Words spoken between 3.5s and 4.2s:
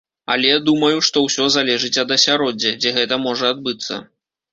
адбыцца.